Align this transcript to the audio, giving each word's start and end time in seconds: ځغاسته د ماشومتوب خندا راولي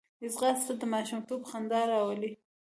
ځغاسته 0.33 0.73
د 0.81 0.83
ماشومتوب 0.93 1.41
خندا 1.49 1.81
راولي 1.91 2.31